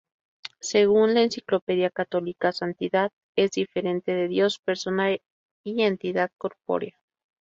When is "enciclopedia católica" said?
1.21-2.51